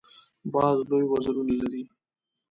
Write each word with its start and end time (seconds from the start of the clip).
باز 0.53 0.77
لوی 0.89 1.05
وزرونه 1.11 1.53
لري 1.61 1.83